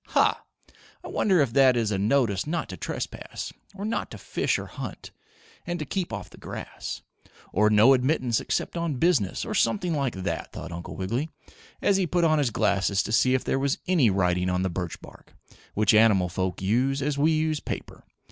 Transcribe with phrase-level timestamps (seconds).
[0.07, 0.43] "Ha!
[1.03, 4.65] I wonder if that is a notice not to trespass, or not to fish or
[4.65, 5.11] hunt,
[5.67, 7.03] and to keep off the grass,
[7.53, 11.29] or no admittance except on business or something like that?" thought Uncle Wiggily,
[11.83, 14.71] as he put on his glasses to see if there was any writing on the
[14.71, 15.35] birch bark,
[15.75, 18.03] which animal folk use as we use paper.